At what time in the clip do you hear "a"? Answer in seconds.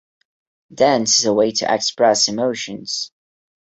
1.25-1.33